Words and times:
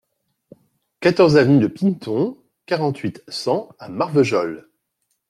quatorze 0.99 1.37
avenue 1.37 1.59
de 1.59 1.67
Pineton, 1.67 2.35
quarante-huit, 2.65 3.23
cent 3.27 3.69
à 3.77 3.87
Marvejols 3.87 4.67